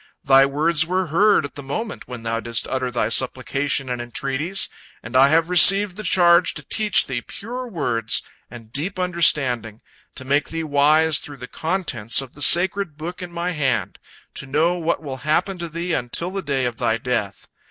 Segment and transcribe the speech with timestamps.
[0.23, 4.67] Thy words were heard at the moment when thou didst utter thy supplication and entreaties,
[5.03, 9.79] and I have received the charge to teach thee pure words and deep understanding,
[10.15, 13.99] to make thee wise through the contents of the sacred book in my hand,
[14.33, 17.47] to know what will happen to thee until the day of thy death.